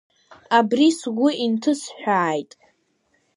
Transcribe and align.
Абри 0.57 0.87
сгәы 0.97 1.29
инҭысҳәааит. 1.45 2.51